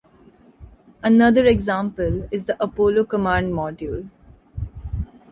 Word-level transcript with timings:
Another 1.03 1.45
example 1.45 2.27
is 2.31 2.45
the 2.45 2.57
Apollo 2.59 3.05
Command 3.05 3.53
Module. 3.53 4.09